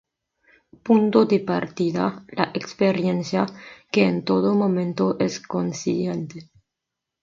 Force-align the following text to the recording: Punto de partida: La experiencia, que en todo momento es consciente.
Punto 0.85 1.25
de 1.25 1.41
partida: 1.41 2.25
La 2.29 2.49
experiencia, 2.55 3.45
que 3.91 4.05
en 4.07 4.25
todo 4.25 4.55
momento 4.55 5.15
es 5.19 5.39
consciente. 5.39 6.49